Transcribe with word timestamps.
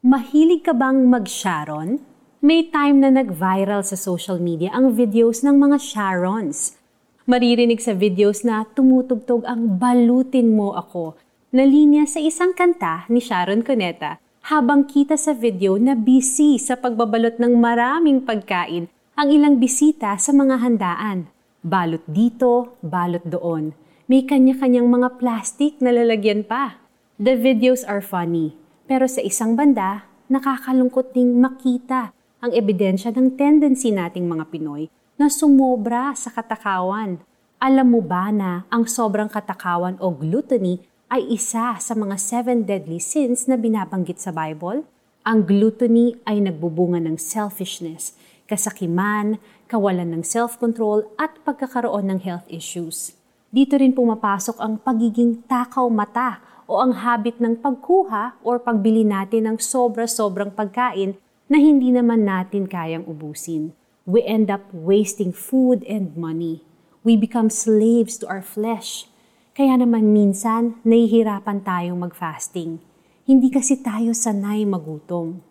Mahilig 0.00 0.64
ka 0.64 0.72
bang 0.72 1.12
mag-Sharon? 1.12 2.00
May 2.40 2.72
time 2.72 3.04
na 3.04 3.12
nag-viral 3.12 3.84
sa 3.84 4.00
social 4.00 4.40
media 4.40 4.72
ang 4.72 4.96
videos 4.96 5.44
ng 5.44 5.60
mga 5.60 5.76
Sharons. 5.76 6.80
Maririnig 7.28 7.84
sa 7.84 7.92
videos 7.92 8.40
na 8.40 8.64
tumutugtog 8.64 9.44
ang 9.44 9.76
balutin 9.76 10.56
mo 10.56 10.72
ako 10.72 11.20
na 11.52 11.68
linya 11.68 12.08
sa 12.08 12.16
isang 12.16 12.56
kanta 12.56 13.04
ni 13.12 13.20
Sharon 13.20 13.60
Cuneta 13.60 14.16
habang 14.48 14.88
kita 14.88 15.20
sa 15.20 15.36
video 15.36 15.76
na 15.76 15.92
busy 15.92 16.56
sa 16.56 16.80
pagbabalot 16.80 17.36
ng 17.36 17.60
maraming 17.60 18.24
pagkain 18.24 18.88
ang 19.20 19.28
ilang 19.28 19.60
bisita 19.60 20.16
sa 20.16 20.32
mga 20.32 20.64
handaan. 20.64 21.28
Balot 21.60 22.08
dito, 22.08 22.80
balot 22.80 23.28
doon. 23.28 23.76
May 24.08 24.24
kanya-kanyang 24.24 24.88
mga 24.88 25.20
plastic 25.20 25.76
na 25.84 25.92
lalagyan 25.92 26.40
pa. 26.48 26.80
The 27.20 27.36
videos 27.36 27.84
are 27.84 28.00
funny, 28.00 28.56
pero 28.90 29.06
sa 29.06 29.22
isang 29.22 29.54
banda, 29.54 30.02
nakakalungkot 30.26 31.14
ding 31.14 31.38
makita 31.38 32.10
ang 32.42 32.50
ebidensya 32.50 33.14
ng 33.14 33.38
tendency 33.38 33.94
nating 33.94 34.26
mga 34.26 34.50
Pinoy 34.50 34.90
na 35.14 35.30
sumobra 35.30 36.10
sa 36.18 36.34
katakawan. 36.34 37.22
Alam 37.62 37.86
mo 37.94 38.02
ba 38.02 38.34
na 38.34 38.66
ang 38.66 38.90
sobrang 38.90 39.30
katakawan 39.30 39.94
o 40.02 40.10
gluttony 40.10 40.82
ay 41.06 41.22
isa 41.30 41.78
sa 41.78 41.94
mga 41.94 42.18
seven 42.18 42.66
deadly 42.66 42.98
sins 42.98 43.46
na 43.46 43.54
binabanggit 43.54 44.18
sa 44.18 44.34
Bible? 44.34 44.82
Ang 45.22 45.46
gluttony 45.46 46.18
ay 46.26 46.42
nagbubunga 46.42 46.98
ng 46.98 47.14
selfishness, 47.14 48.18
kasakiman, 48.50 49.38
kawalan 49.70 50.18
ng 50.18 50.26
self-control 50.26 51.06
at 51.14 51.38
pagkakaroon 51.46 52.10
ng 52.10 52.26
health 52.26 52.48
issues. 52.50 53.14
Dito 53.54 53.78
rin 53.78 53.94
pumapasok 53.94 54.58
ang 54.58 54.82
pagiging 54.82 55.46
takaw 55.46 55.86
mata 55.86 56.42
o 56.70 56.78
ang 56.78 57.02
habit 57.02 57.42
ng 57.42 57.58
pagkuha 57.58 58.38
o 58.46 58.54
pagbili 58.62 59.02
natin 59.02 59.50
ng 59.50 59.56
sobra-sobrang 59.58 60.54
pagkain 60.54 61.18
na 61.50 61.58
hindi 61.58 61.90
naman 61.90 62.22
natin 62.22 62.70
kayang 62.70 63.02
ubusin. 63.10 63.74
We 64.06 64.22
end 64.22 64.54
up 64.54 64.70
wasting 64.70 65.34
food 65.34 65.82
and 65.90 66.14
money. 66.14 66.62
We 67.02 67.18
become 67.18 67.50
slaves 67.50 68.22
to 68.22 68.30
our 68.30 68.46
flesh. 68.46 69.10
Kaya 69.58 69.82
naman 69.82 70.14
minsan, 70.14 70.78
nahihirapan 70.86 71.66
tayong 71.66 71.98
mag-fasting. 71.98 72.78
Hindi 73.26 73.50
kasi 73.50 73.82
tayo 73.82 74.14
sanay 74.14 74.62
magutom. 74.62 75.42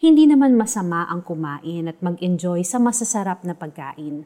Hindi 0.00 0.24
naman 0.24 0.56
masama 0.56 1.04
ang 1.04 1.20
kumain 1.20 1.84
at 1.84 2.00
mag-enjoy 2.00 2.64
sa 2.64 2.80
masasarap 2.80 3.44
na 3.44 3.52
pagkain. 3.52 4.24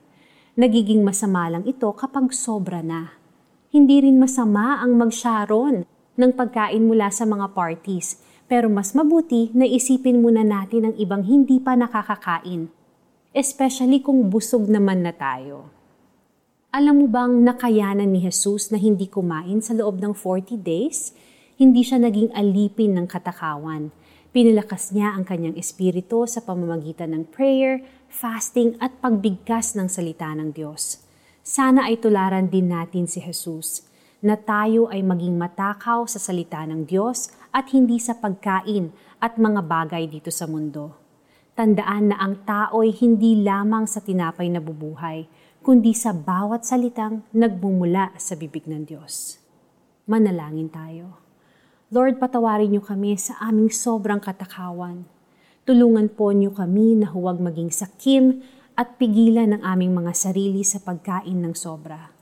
Nagiging 0.55 1.03
masama 1.03 1.50
lang 1.50 1.67
ito 1.67 1.91
kapag 1.91 2.31
sobra 2.31 2.87
na. 2.87 3.19
Hindi 3.75 4.03
rin 4.03 4.19
masama 4.19 4.78
ang 4.78 4.94
magsharon 4.94 5.87
ng 6.19 6.33
pagkain 6.34 6.83
mula 6.83 7.12
sa 7.12 7.28
mga 7.28 7.53
parties, 7.55 8.19
pero 8.50 8.66
mas 8.66 8.97
mabuti 8.98 9.55
na 9.55 9.62
isipin 9.62 10.19
muna 10.19 10.42
natin 10.42 10.91
ang 10.91 10.94
ibang 10.98 11.22
hindi 11.22 11.62
pa 11.62 11.78
nakakakain, 11.78 12.66
especially 13.30 14.03
kung 14.03 14.27
busog 14.27 14.66
naman 14.66 15.06
na 15.06 15.14
tayo. 15.14 15.70
Alam 16.70 17.03
mo 17.03 17.06
bang 17.11 17.42
nakayanan 17.42 18.11
ni 18.11 18.22
Jesus 18.22 18.70
na 18.70 18.78
hindi 18.78 19.11
kumain 19.11 19.58
sa 19.58 19.75
loob 19.75 19.98
ng 19.98 20.14
40 20.14 20.55
days? 20.58 21.14
Hindi 21.58 21.83
siya 21.83 21.98
naging 21.98 22.31
alipin 22.31 22.94
ng 22.94 23.06
katakawan. 23.11 23.91
Pinilakas 24.31 24.94
niya 24.94 25.19
ang 25.19 25.27
kanyang 25.27 25.58
espiritu 25.58 26.22
sa 26.31 26.38
pamamagitan 26.38 27.11
ng 27.11 27.27
prayer, 27.34 27.83
fasting 28.06 28.78
at 28.78 28.94
pagbigkas 29.03 29.75
ng 29.75 29.91
salita 29.91 30.31
ng 30.31 30.55
Diyos. 30.55 31.03
Sana 31.42 31.91
ay 31.91 31.98
tularan 31.98 32.47
din 32.47 32.70
natin 32.70 33.11
si 33.11 33.19
Jesus 33.19 33.89
na 34.20 34.36
tayo 34.36 34.88
ay 34.92 35.00
maging 35.00 35.40
matakaw 35.40 36.04
sa 36.04 36.20
salita 36.20 36.60
ng 36.68 36.84
Diyos 36.84 37.32
at 37.56 37.72
hindi 37.72 37.96
sa 37.96 38.12
pagkain 38.16 38.92
at 39.16 39.40
mga 39.40 39.64
bagay 39.64 40.04
dito 40.08 40.28
sa 40.28 40.44
mundo. 40.44 40.96
Tandaan 41.56 42.12
na 42.12 42.16
ang 42.20 42.41
tao 42.44 42.84
ay 42.84 42.92
hindi 43.00 43.41
lamang 43.41 43.88
sa 43.88 44.00
tinapay 44.00 44.48
na 44.52 44.60
bubuhay, 44.60 45.28
kundi 45.60 45.92
sa 45.92 46.12
bawat 46.12 46.64
salitang 46.64 47.25
nagmumula 47.32 48.16
sa 48.16 48.36
bibig 48.36 48.64
ng 48.64 48.88
Diyos. 48.88 49.41
Manalangin 50.09 50.72
tayo. 50.72 51.20
Lord, 51.91 52.22
patawarin 52.22 52.70
niyo 52.70 52.86
kami 52.86 53.19
sa 53.19 53.36
aming 53.42 53.69
sobrang 53.72 54.22
katakawan. 54.22 55.04
Tulungan 55.66 56.12
po 56.12 56.30
niyo 56.32 56.54
kami 56.54 56.97
na 56.97 57.10
huwag 57.10 57.42
maging 57.42 57.72
sakim 57.72 58.41
at 58.78 58.97
pigilan 58.97 59.53
ang 59.53 59.62
aming 59.64 59.92
mga 59.92 60.12
sarili 60.16 60.64
sa 60.64 60.80
pagkain 60.80 61.41
ng 61.44 61.53
sobra. 61.53 62.19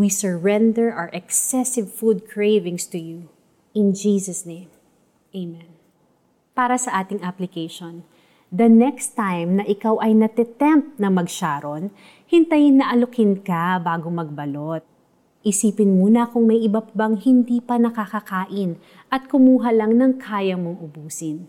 We 0.00 0.08
surrender 0.08 0.88
our 0.88 1.12
excessive 1.12 1.92
food 1.92 2.24
cravings 2.24 2.88
to 2.88 2.96
you. 2.96 3.28
In 3.76 3.92
Jesus' 3.92 4.48
name, 4.48 4.72
Amen. 5.36 5.76
Para 6.56 6.80
sa 6.80 7.04
ating 7.04 7.20
application, 7.20 8.08
the 8.48 8.72
next 8.72 9.12
time 9.12 9.60
na 9.60 9.64
ikaw 9.68 10.00
ay 10.00 10.16
natitempt 10.16 10.96
na 10.96 11.12
mag-sharon, 11.12 11.92
hintayin 12.24 12.80
na 12.80 12.88
alukin 12.88 13.44
ka 13.44 13.76
bago 13.76 14.08
magbalot. 14.08 14.80
Isipin 15.44 16.00
muna 16.00 16.32
kung 16.32 16.48
may 16.48 16.64
iba 16.64 16.80
bang 16.96 17.20
hindi 17.20 17.60
pa 17.60 17.76
nakakakain 17.76 18.80
at 19.12 19.28
kumuha 19.28 19.68
lang 19.68 20.00
ng 20.00 20.16
kaya 20.16 20.56
mong 20.56 20.80
ubusin. 20.80 21.44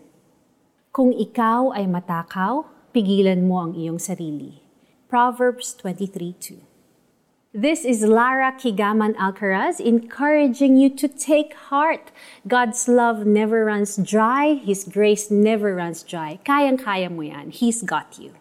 Kung 0.92 1.08
ikaw 1.16 1.72
ay 1.72 1.88
matakaw, 1.88 2.68
pigilan 2.92 3.48
mo 3.48 3.64
ang 3.64 3.72
iyong 3.72 3.96
sarili. 3.96 4.60
Proverbs 5.08 5.72
23:2 5.80 6.71
This 7.54 7.84
is 7.84 8.00
Lara 8.00 8.52
Kigaman 8.52 9.14
Alcaraz 9.16 9.78
encouraging 9.78 10.78
you 10.78 10.88
to 10.96 11.06
take 11.06 11.52
heart. 11.52 12.10
God's 12.48 12.88
love 12.88 13.26
never 13.26 13.66
runs 13.66 13.98
dry. 13.98 14.54
His 14.54 14.84
grace 14.84 15.30
never 15.30 15.76
runs 15.76 16.02
dry. 16.02 16.40
Kayang-kaya 16.48 17.12
mo 17.12 17.20
yan. 17.20 17.52
He's 17.52 17.82
got 17.84 18.16
you. 18.16 18.32